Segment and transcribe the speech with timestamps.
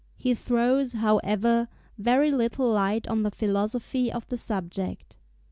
[0.17, 5.15] He throws, however, very little light on the philosophy of the subject.